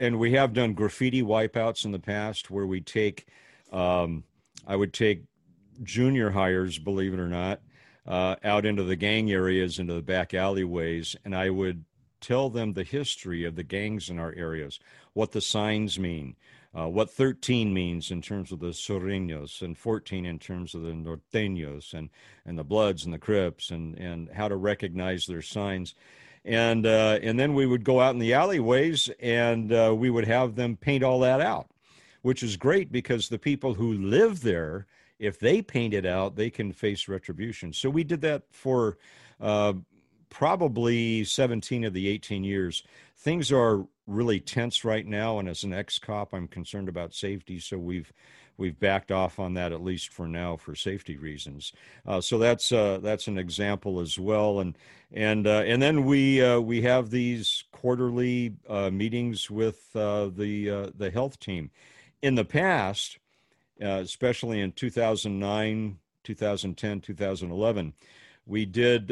[0.00, 3.28] and we have done graffiti wipeouts in the past where we take,
[3.72, 4.24] um,
[4.66, 5.22] I would take
[5.84, 7.60] junior hires, believe it or not,
[8.04, 11.84] uh, out into the gang areas, into the back alleyways, and I would
[12.20, 14.80] tell them the history of the gangs in our areas,
[15.12, 16.34] what the signs mean,
[16.76, 20.92] uh, what 13 means in terms of the Sureños and 14 in terms of the
[20.92, 22.10] Norteños and,
[22.44, 25.94] and the Bloods and the Crips and, and how to recognize their signs.
[26.44, 30.26] And, uh, and then we would go out in the alleyways and uh, we would
[30.26, 31.68] have them paint all that out,
[32.22, 34.86] which is great because the people who live there,
[35.18, 37.72] if they paint it out, they can face retribution.
[37.72, 38.98] So we did that for
[39.40, 39.72] uh,
[40.28, 42.82] probably 17 of the 18 years.
[43.16, 47.60] Things are really tense right now, and as an ex-cop, I'm concerned about safety.
[47.60, 48.12] So we've
[48.58, 51.72] we've backed off on that at least for now for safety reasons.
[52.04, 54.60] Uh, so that's uh, that's an example as well.
[54.60, 54.76] And
[55.12, 60.92] and uh, and then we uh, we have these quarterly uh, meetings with uh, the
[60.94, 61.70] the health team.
[62.20, 63.18] In the past,
[63.80, 67.94] especially in 2009, 2010, 2011,
[68.44, 69.08] we did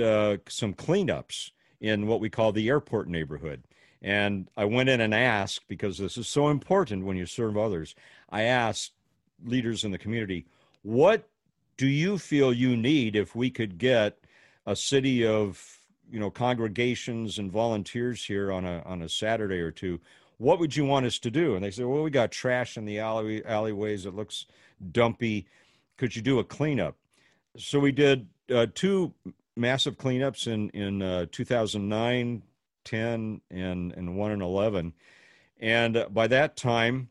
[0.49, 3.63] some cleanups in what we call the airport neighborhood.
[4.07, 7.97] And I went in and asked, because this is so important when you serve others,
[8.31, 8.92] I asked
[9.45, 10.47] leaders in the community,
[10.83, 11.29] what
[11.77, 14.16] do you feel you need if we could get
[14.64, 19.73] a city of you know congregations and volunteers here on a on a Saturday or
[19.73, 20.01] two?
[20.38, 21.57] What would you want us to do?
[21.57, 24.07] And they said, well, we got trash in the alley alleyways.
[24.07, 24.47] It looks
[24.92, 25.49] dumpy.
[25.97, 26.95] Could you do a cleanup?
[27.57, 29.14] So we did uh, two
[29.57, 32.45] massive cleanups in in uh, 2009
[32.87, 34.94] 10 and, and 1 and 11.
[35.61, 37.11] And uh, by that time,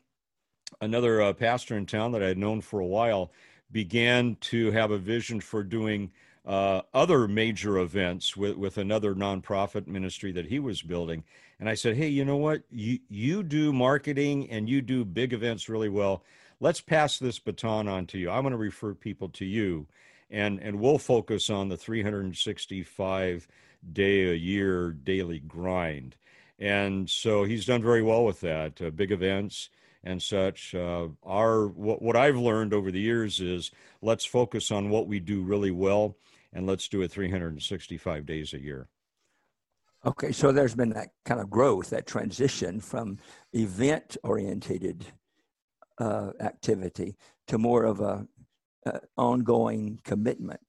[0.80, 3.30] another uh, pastor in town that I had known for a while
[3.70, 6.10] began to have a vision for doing
[6.44, 11.24] uh, other major events with, with another nonprofit ministry that he was building.
[11.58, 12.62] And I said, hey, you know what?
[12.70, 16.22] You, you do marketing and you do big events really well.
[16.60, 18.30] Let's pass this baton on to you.
[18.30, 19.86] I'm going to refer people to you,
[20.30, 23.48] and, and we'll focus on the 365
[23.92, 26.16] day a year daily grind.
[26.58, 29.68] And so he's done very well with that, uh, big events
[30.06, 30.74] and such.
[30.74, 33.70] Uh, our what, what I've learned over the years is
[34.00, 36.16] let's focus on what we do really well,
[36.52, 38.88] and let's do it 365 days a year.
[40.06, 43.18] Okay, so there's been that kind of growth, that transition from
[43.52, 45.04] event oriented
[45.98, 47.16] uh, activity
[47.48, 48.26] to more of a,
[48.86, 50.60] a ongoing commitment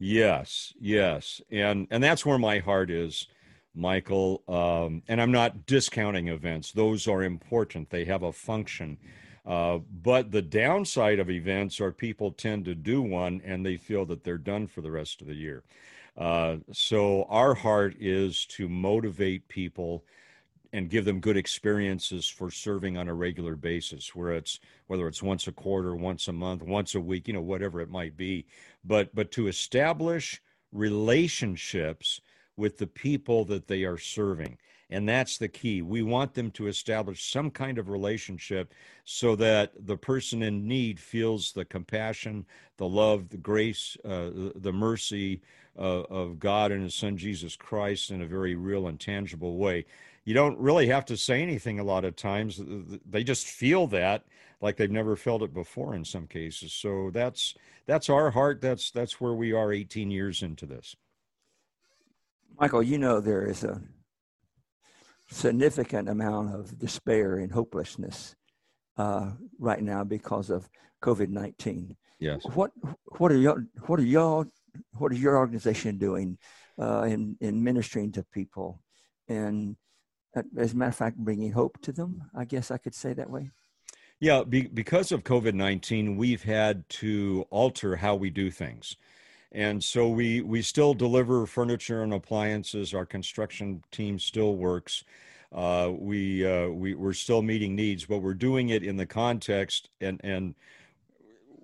[0.00, 3.28] Yes, yes, and and that's where my heart is,
[3.74, 4.42] Michael.
[4.48, 7.90] Um, and I'm not discounting events; those are important.
[7.90, 8.98] They have a function.
[9.46, 14.06] Uh, but the downside of events are people tend to do one and they feel
[14.06, 15.64] that they're done for the rest of the year.
[16.16, 20.04] Uh, so our heart is to motivate people
[20.72, 25.22] and give them good experiences for serving on a regular basis where it's whether it's
[25.22, 28.44] once a quarter once a month once a week you know whatever it might be
[28.84, 30.40] but but to establish
[30.72, 32.20] relationships
[32.56, 34.58] with the people that they are serving.
[34.90, 35.82] And that's the key.
[35.82, 40.98] We want them to establish some kind of relationship so that the person in need
[40.98, 42.44] feels the compassion
[42.76, 45.42] the love the grace uh, the mercy
[45.78, 49.84] uh, of god and his son jesus christ in a very real and tangible way.
[50.24, 52.60] You don't really have to say anything a lot of times.
[53.08, 54.24] They just feel that
[54.60, 56.72] like they've never felt it before in some cases.
[56.72, 57.54] So that's
[57.86, 58.60] that's our heart.
[58.60, 60.96] That's that's where we are 18 years into this.
[62.58, 63.80] Michael, you know there is a
[65.30, 68.34] significant amount of despair and hopelessness
[68.98, 70.68] uh, right now because of
[71.02, 71.96] COVID 19.
[72.18, 72.42] Yes.
[72.54, 72.72] What
[73.18, 74.44] what are y'all what are y'all
[74.98, 76.38] what is your organization doing
[76.78, 78.82] uh, in in ministering to people
[79.26, 79.76] and
[80.56, 82.22] as a matter of fact, bringing hope to them.
[82.36, 83.50] I guess I could say that way.
[84.20, 88.96] Yeah, be, because of COVID 19, we've had to alter how we do things.
[89.50, 92.92] And so we, we still deliver furniture and appliances.
[92.92, 95.04] Our construction team still works.
[95.50, 99.88] Uh, we, uh, we, we're still meeting needs, but we're doing it in the context
[100.02, 100.54] and, and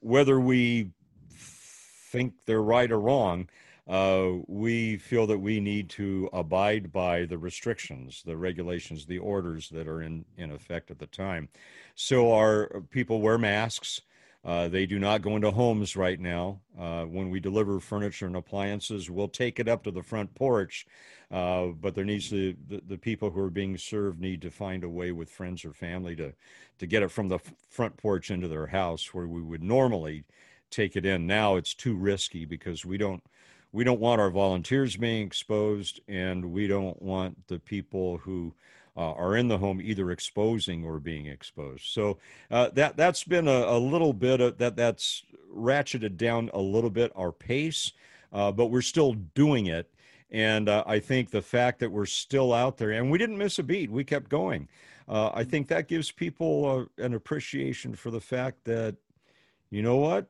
[0.00, 0.90] whether we
[1.30, 3.48] think they're right or wrong,
[3.88, 9.68] uh, we feel that we need to abide by the restrictions, the regulations, the orders
[9.68, 11.48] that are in, in effect at the time.
[11.97, 14.03] So our people wear masks.
[14.44, 16.61] Uh, they do not go into homes right now.
[16.78, 20.86] Uh, when we deliver furniture and appliances, we'll take it up to the front porch.
[21.32, 24.84] Uh, but there needs to the, the people who are being served need to find
[24.84, 26.32] a way with friends or family to
[26.78, 30.22] to get it from the front porch into their house where we would normally
[30.70, 31.26] take it in.
[31.26, 33.24] Now it's too risky because we don't
[33.72, 38.55] we don't want our volunteers being exposed, and we don't want the people who
[38.97, 41.84] uh, are in the home either exposing or being exposed.
[41.84, 42.18] So
[42.51, 45.24] uh, that that's been a, a, little bit of that that's
[45.55, 47.92] ratcheted down a little bit our pace,
[48.32, 49.90] uh, but we're still doing it.
[50.30, 53.59] And uh, I think the fact that we're still out there and we didn't miss
[53.59, 54.68] a beat, we kept going.
[55.09, 58.97] Uh, I think that gives people uh, an appreciation for the fact that,
[59.70, 60.26] you know what,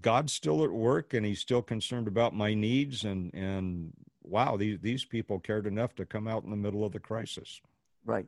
[0.00, 3.92] God's still at work and he's still concerned about my needs and and
[4.22, 7.60] wow these these people cared enough to come out in the middle of the crisis.
[8.04, 8.26] Right.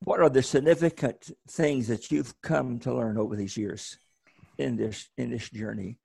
[0.00, 3.98] What are the significant things that you've come to learn over these years
[4.58, 5.98] in this in this journey?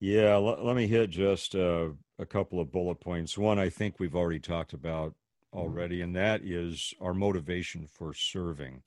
[0.00, 3.38] Yeah, let, let me hit just uh, a couple of bullet points.
[3.38, 5.14] One I think we've already talked about
[5.52, 8.82] already and that is our motivation for serving.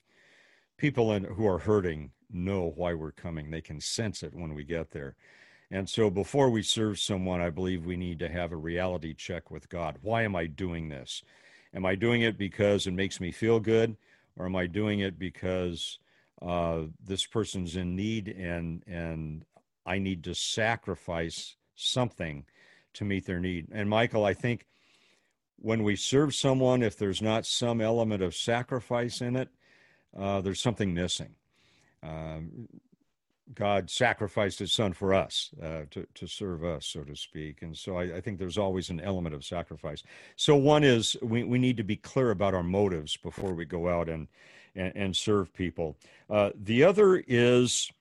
[0.77, 3.49] People in, who are hurting know why we're coming.
[3.49, 5.15] They can sense it when we get there.
[5.71, 9.49] And so before we serve someone, I believe we need to have a reality check
[9.49, 9.97] with God.
[10.01, 11.23] Why am I doing this?
[11.75, 13.97] Am I doing it because it makes me feel good?
[14.37, 15.99] Or am I doing it because
[16.41, 19.45] uh, this person's in need and, and
[19.85, 22.45] I need to sacrifice something
[22.93, 23.67] to meet their need?
[23.71, 24.65] And Michael, I think
[25.57, 29.49] when we serve someone, if there's not some element of sacrifice in it,
[30.17, 31.35] uh, there's something missing
[32.05, 32.67] um,
[33.53, 37.61] God sacrificed his son for us uh, to, to serve us, so to speak.
[37.61, 40.01] And so I, I, think there's always an element of sacrifice.
[40.35, 43.87] So one is we, we need to be clear about our motives before we go
[43.87, 44.27] out and,
[44.75, 45.95] and, and serve people.
[46.27, 47.91] Uh, the other is,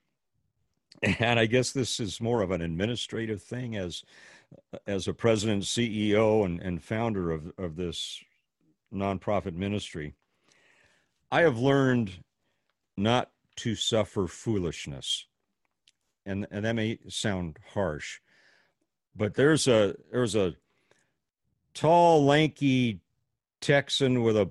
[1.03, 4.03] and I guess this is more of an administrative thing as,
[4.87, 8.23] as a president, CEO, and, and founder of, of this
[8.95, 10.15] nonprofit ministry,
[11.31, 12.13] I have learned
[12.97, 15.27] not to suffer foolishness.
[16.27, 18.21] And, and that may sound harsh,
[19.15, 20.55] but there's a there's a
[21.75, 23.01] tall, lanky
[23.61, 24.51] Texan with a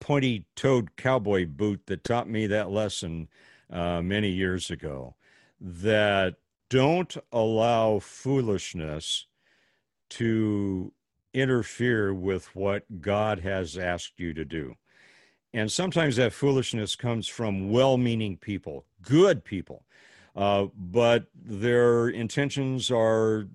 [0.00, 3.28] pointy toed cowboy boot that taught me that lesson
[3.70, 5.16] uh, many years ago
[5.60, 6.36] that
[6.70, 9.26] don't allow foolishness
[10.10, 10.92] to
[11.34, 14.74] interfere with what God has asked you to do.
[15.52, 19.84] And sometimes that foolishness comes from well meaning people, good people,
[20.36, 23.46] uh, but their intentions are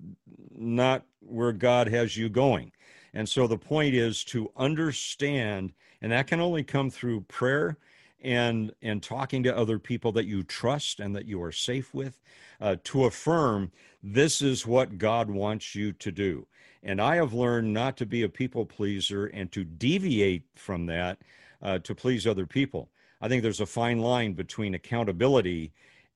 [0.56, 2.72] not where God has you going.
[3.12, 5.72] And so the point is to understand,
[6.02, 7.78] and that can only come through prayer
[8.22, 12.18] and and talking to other people that you trust and that you are safe with
[12.60, 13.70] uh, to affirm
[14.02, 16.46] this is what God wants you to do.
[16.82, 21.18] And I have learned not to be a people pleaser and to deviate from that
[21.62, 22.90] uh, to please other people.
[23.20, 25.72] I think there's a fine line between accountability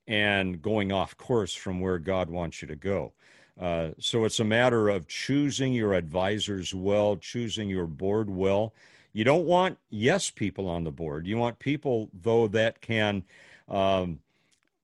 [0.09, 3.13] and going off course from where God wants you to go.
[3.61, 8.73] Uh, so it's a matter of choosing your advisors well, choosing your board well.
[9.13, 11.27] You don't want yes people on the board.
[11.27, 13.25] You want people, though, that can
[13.69, 14.21] um,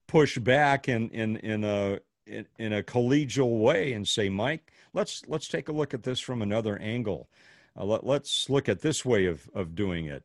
[0.06, 5.22] push back in in in a in, in, a collegial way and say, Mike, let's
[5.28, 7.28] let's take a look at this from another angle.
[7.76, 10.24] Uh, let, us look at this way of of doing it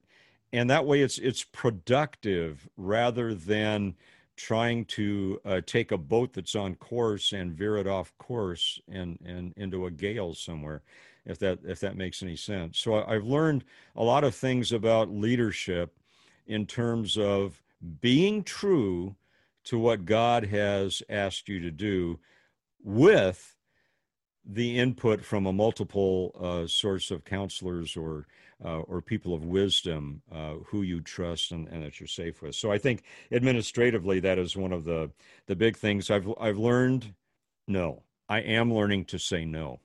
[0.52, 3.96] and that way it's it's productive rather than
[4.40, 9.20] trying to uh, take a boat that's on course and veer it off course and
[9.26, 10.82] and into a gale somewhere
[11.26, 12.80] if that if that makes any sense.
[12.80, 13.66] So i've learned
[13.98, 15.94] a lot of things about leadership
[16.48, 17.62] in terms of
[18.00, 19.14] being true
[19.66, 22.18] to what god has asked you to do
[22.82, 23.58] with
[24.46, 28.26] the input from a multiple uh, source of counselors or
[28.64, 32.56] uh, or people of wisdom uh, who you trust and, and, that you're safe with.
[32.56, 35.12] So I think administratively that is one of the
[35.48, 37.14] the big things I've I've learned.
[37.68, 39.80] No, I am learning to say no,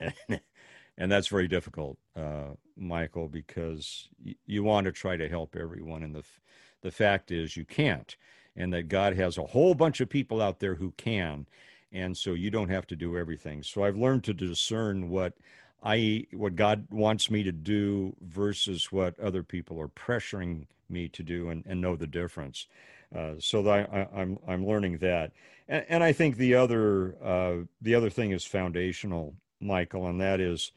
[0.28, 6.02] and that's very difficult, uh, Michael, because y- you want to try to help everyone,
[6.02, 6.40] and the f-
[6.82, 8.16] the fact is you can't,
[8.56, 11.46] and that God has a whole bunch of people out there who can.
[11.92, 13.62] And so you don't have to do everything.
[13.62, 15.34] So I've learned to discern what
[15.82, 21.22] I what God wants me to do versus what other people are pressuring me to
[21.22, 22.66] do and, and know the difference.
[23.14, 25.32] Uh, so I, am I'm, I'm learning that,
[25.68, 30.40] and, and I think the other uh, the other thing is foundational, Michael, and that
[30.40, 30.72] is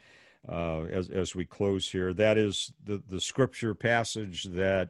[0.48, 4.90] uh, as as we close here, that is the the scripture passage that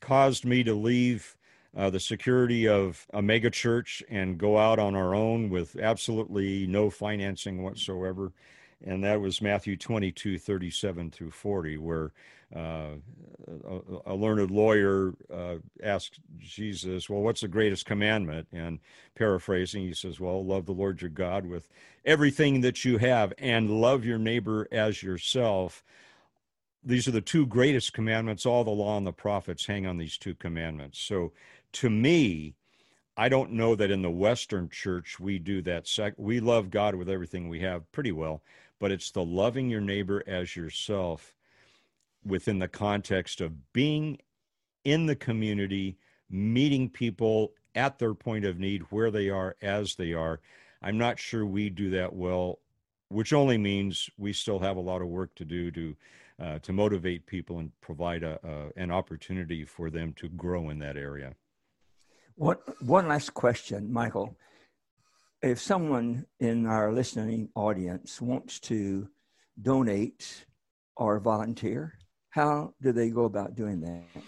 [0.00, 1.36] caused me to leave
[1.76, 6.90] uh, the security of a megachurch and go out on our own with absolutely no
[6.90, 8.32] financing whatsoever.
[8.84, 12.12] And that was Matthew 22, 37 through 40, where
[12.54, 12.96] uh,
[13.64, 18.48] a, a, learned lawyer uh, asked Jesus, Well, what's the greatest commandment?
[18.52, 18.80] And
[19.14, 21.68] paraphrasing, he says, Well, love the Lord your God with
[22.04, 25.82] everything that you have and love your neighbor as yourself
[26.84, 28.44] these are the two greatest commandments.
[28.44, 30.98] All the law and the prophets hang on these two commandments.
[30.98, 31.32] So
[31.74, 32.54] to me,
[33.16, 35.86] I don't know that in the Western church we do that.
[35.86, 38.42] Sec- we love God with everything we have pretty well,
[38.82, 41.36] but it's the loving your neighbor as yourself
[42.26, 44.18] within the context of being
[44.82, 45.96] in the community,
[46.28, 50.40] meeting people at their point of need, where they are, as they are.
[50.82, 52.58] I'm not sure we do that well,
[53.08, 55.96] which only means we still have a lot of work to do to
[56.42, 60.96] uh, to motivate people and provide a, an opportunity for them to grow in that
[60.96, 61.34] area.
[62.34, 64.36] One, one last question, Michael.
[65.42, 69.08] If someone in our listening audience wants to
[69.60, 70.46] donate
[70.96, 71.98] or volunteer,
[72.30, 74.22] how do they go about doing that?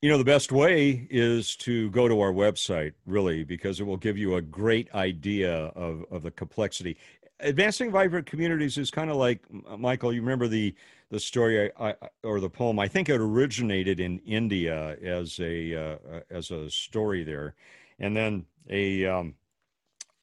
[0.00, 3.96] You know, the best way is to go to our website, really, because it will
[3.96, 6.96] give you a great idea of, of the complexity.
[7.40, 9.40] Advancing Vibrant Communities is kind of like,
[9.76, 10.74] Michael, you remember the
[11.10, 12.78] the story I, I, or the poem.
[12.78, 17.54] I think it originated in India as a uh, uh, as a story there,
[17.98, 19.34] and then a um,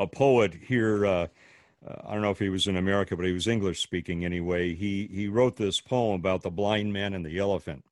[0.01, 1.05] a poet here.
[1.05, 1.27] Uh,
[1.87, 4.75] uh, I don't know if he was in America, but he was English speaking anyway.
[4.75, 7.83] He he wrote this poem about the blind man and the elephant,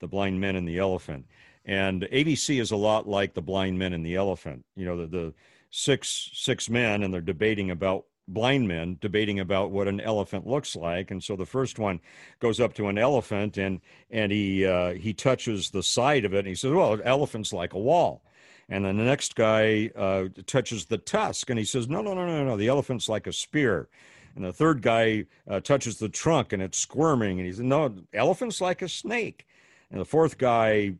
[0.00, 1.26] the blind men and the elephant.
[1.64, 4.64] And AVC is a lot like the blind men and the elephant.
[4.76, 5.34] You know, the, the
[5.70, 10.74] six six men, and they're debating about blind men debating about what an elephant looks
[10.74, 12.00] like and so the first one
[12.40, 16.40] goes up to an elephant and and he uh, he touches the side of it
[16.40, 18.24] and he says well an elephant's like a wall
[18.68, 22.26] and then the next guy uh, touches the tusk and he says no no no
[22.26, 23.88] no no the elephant's like a spear
[24.34, 27.94] and the third guy uh, touches the trunk and it's squirming and he says no
[28.12, 29.46] elephant's like a snake
[29.90, 30.94] and the fourth guy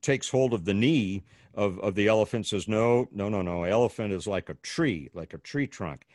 [0.00, 1.22] takes hold of the knee
[1.54, 5.34] of, of the elephant says no no no no elephant is like a tree like
[5.34, 6.06] a tree trunk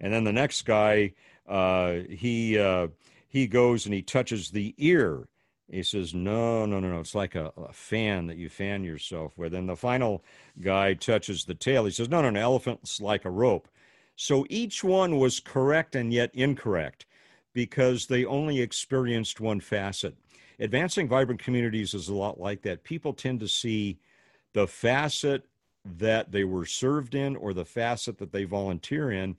[0.00, 1.12] and then the next guy,
[1.48, 2.88] uh, he uh,
[3.28, 5.28] he goes and he touches the ear.
[5.70, 7.00] He says, "No, no, no, no.
[7.00, 10.24] It's like a, a, fan that you fan yourself with." And the final
[10.60, 11.84] guy touches the tail.
[11.84, 13.68] He says, "No, no, an elephant's like a rope."
[14.16, 17.06] So each one was correct and yet incorrect
[17.52, 20.16] because they only experienced one facet.
[20.58, 22.82] Advancing vibrant communities is a lot like that.
[22.82, 23.98] People tend to see
[24.54, 25.44] the facet
[25.84, 29.36] that they were served in or the facet that they volunteer in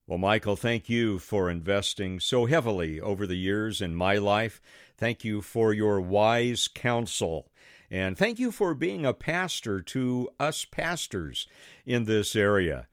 [0.08, 4.60] Well, Michael, thank you for investing so heavily over the years in my life.
[4.98, 7.52] Thank you for your wise counsel
[7.94, 11.48] and thank you for being a pastor to us pastors
[11.86, 12.88] in this area.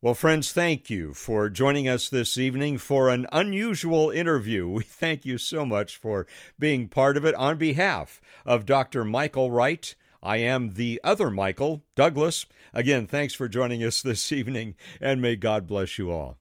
[0.00, 4.68] Well, friends, thank you for joining us this evening for an unusual interview.
[4.76, 6.26] We thank you so much for
[6.58, 7.34] being part of it.
[7.34, 9.04] On behalf of Dr.
[9.04, 12.46] Michael Wright, I am the other Michael, Douglas.
[12.72, 16.38] Again, thanks for joining us this evening, and may God bless you all.